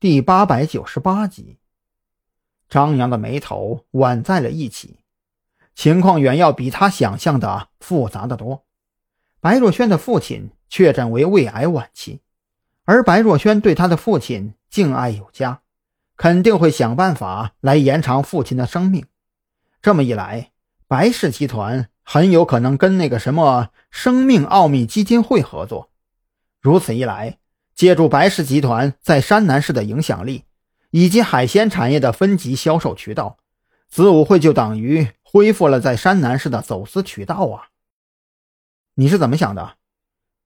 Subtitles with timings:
[0.00, 1.58] 第八百九十八集，
[2.68, 5.00] 张扬的眉头挽在了一起，
[5.74, 8.64] 情况远要比他想象的复杂的多。
[9.40, 12.20] 白若萱的父亲确诊为胃癌晚期，
[12.84, 15.62] 而白若萱对他的父亲敬爱有加，
[16.16, 19.04] 肯定会想办法来延长父亲的生命。
[19.82, 20.52] 这么一来，
[20.86, 25.90] 白氏集团很有可能跟那个什么生命奥秘基金会合作。
[26.60, 27.38] 如此一来，
[27.78, 30.42] 借助白氏集团在山南市的影响力，
[30.90, 33.38] 以及海鲜产业的分级销售渠道，
[33.88, 37.68] 子午会就等于恢复了在山南市的走私渠道啊！
[38.94, 39.76] 你是怎么想的？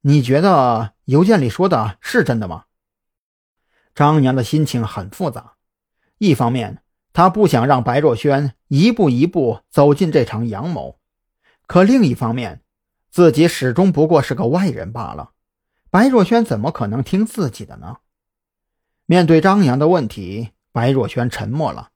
[0.03, 2.65] 你觉得邮件里说的是真的吗？
[3.95, 5.55] 张扬的心情很复杂，
[6.19, 6.83] 一方面
[7.15, 10.99] 他不想让白若萱一步一步走进这场阳谋，
[11.67, 12.61] 可另一方面，
[13.11, 15.31] 自己始终不过是个外人罢了。
[15.93, 17.99] 白若萱怎么可能听自己的呢？
[19.05, 21.91] 面对张扬的问题，白若萱沉默了。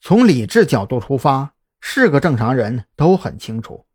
[0.00, 3.86] 从理智角度出发，是个正常人都很清楚，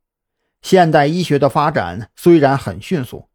[0.61, 3.27] 现代医学的发展虽然很迅速，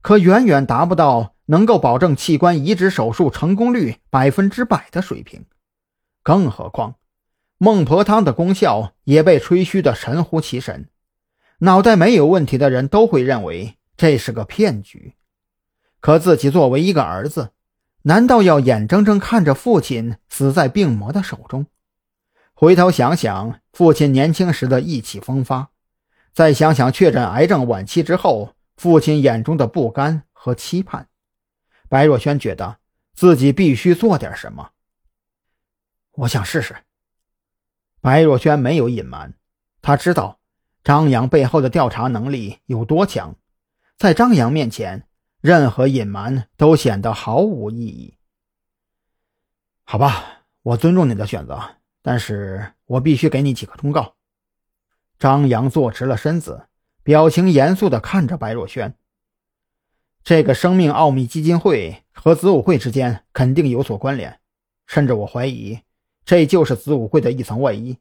[0.00, 5.44] 可远远达不到能够保证器官移植手术成功率百分之百的水平。
[6.22, 6.94] 更何况，
[7.58, 10.88] 孟婆汤的功效也被吹嘘的神乎其神，
[11.58, 15.14] 脑袋没有问题的人都会认为这是个骗局。
[16.00, 17.50] 可自己作为一个儿子，
[18.02, 21.66] 难道要眼睁睁看着父亲死在病魔的手中？
[22.54, 25.70] 回头想想父亲年轻时的意气风发，
[26.32, 31.08] 再想想确诊癌症晚期之后父亲眼中的不甘和期盼，
[31.88, 32.78] 白若萱觉得
[33.14, 34.70] 自己必须做点什么。
[36.12, 36.76] 我想试试。
[38.00, 39.34] 白若萱没有隐瞒，
[39.82, 40.40] 他知道
[40.82, 43.36] 张扬背后的调查能力有多强，
[43.98, 45.06] 在张扬面前。
[45.40, 48.16] 任何隐瞒都显得毫无意义。
[49.84, 54.14] 好吧，我尊重你的选择，但是我必须给你几个忠告。
[55.18, 56.66] 张扬坐直了身子，
[57.02, 58.94] 表情严肃地看着白若萱。
[60.22, 64.40] 这个生命奥秘基金会和子午会之间肯定有所关联，
[64.86, 65.80] 甚至我怀疑
[66.24, 67.96] 这就是子午会的一层外衣。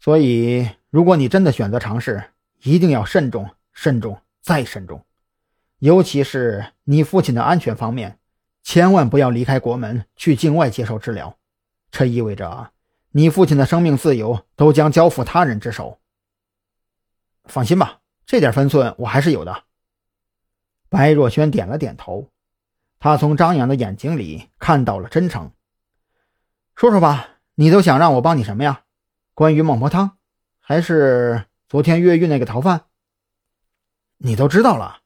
[0.00, 2.32] 所以，如果你真的选择尝试，
[2.64, 5.04] 一定要慎重、慎重再慎重。
[5.78, 8.18] 尤其是你父亲的安全方面，
[8.62, 11.36] 千万不要离开国门去境外接受治疗，
[11.90, 12.72] 这意味着
[13.10, 16.00] 你父亲的生命自由都将交付他人之手。
[17.44, 19.64] 放心吧，这点分寸我还是有的。
[20.88, 22.30] 白若萱点了点头，
[22.98, 25.52] 她从张扬的眼睛里看到了真诚。
[26.74, 28.84] 说说吧，你都想让我帮你什么呀？
[29.34, 30.16] 关于孟婆汤，
[30.58, 32.86] 还是昨天越狱那个逃犯？
[34.18, 35.02] 你都知道了。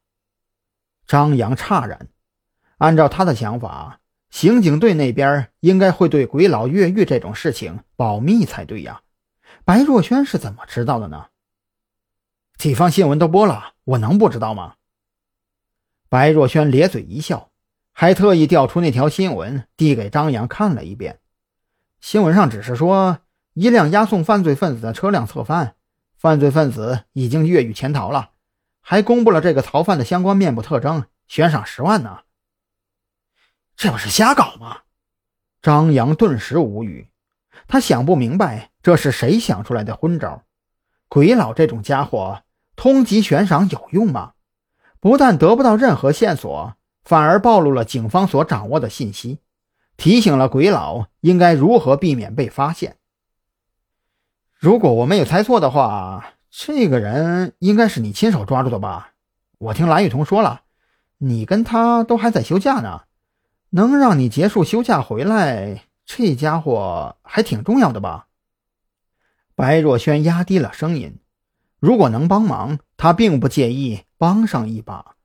[1.09, 2.09] 张扬诧然，
[2.77, 9.01] 按照他的想法，刑警队那边应该会对鬼佬越狱这种事情保密才对呀。
[9.65, 11.29] 白若萱是怎么知道的呢？
[12.59, 14.75] 地方新闻都播了，我能不知道吗？
[16.11, 17.51] 白若萱咧嘴一笑，
[17.93, 21.21] 还特意调出那条新闻递给张扬看了一遍。
[22.03, 23.21] 新闻上只是说，
[23.55, 25.75] 一辆押送犯罪分子的车辆侧翻，
[26.19, 28.33] 犯罪分子已经越狱潜逃了。
[28.91, 32.21] 还公布了这个逃犯的相关面部特征，悬赏十万呢。
[33.77, 34.79] 这不是瞎搞吗？
[35.61, 37.11] 张扬顿时无语，
[37.67, 40.43] 他想不明白这是谁想出来的昏招。
[41.07, 42.41] 鬼佬这种家伙，
[42.77, 44.33] 通缉悬赏有用吗？
[45.01, 49.41] 不但得不到任何线索，反而暴露了警方所掌握的信息，
[49.99, 52.97] 提醒了鬼佬应该如何避免被发现。
[54.55, 56.37] 如果我没有猜错的话。
[56.51, 59.13] 这个人应该是你亲手抓住的吧？
[59.59, 60.63] 我听蓝雨桐说了，
[61.19, 63.03] 你跟他都还在休假呢，
[63.71, 68.29] 能让你结束休假回来，这家伙还挺重要的吧？
[69.55, 71.19] 白若萱压低了声音，
[71.79, 75.17] 如果能帮忙，他并不介意帮上一把。